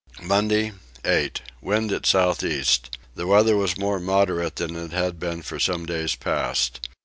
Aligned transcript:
Monday 0.23 0.71
8. 1.05 1.43
Wind 1.61 1.91
at 1.91 2.07
south 2.07 2.41
east. 2.43 2.97
The 3.13 3.27
weather 3.27 3.55
was 3.55 3.77
more 3.77 3.99
moderate 3.99 4.55
than 4.55 4.75
it 4.75 4.93
had 4.93 5.19
been 5.19 5.43
for 5.43 5.59
some 5.59 5.85
days 5.85 6.15
past. 6.15 6.79